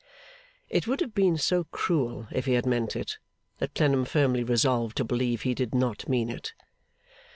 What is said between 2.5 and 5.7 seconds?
had meant it, that Clennam firmly resolved to believe he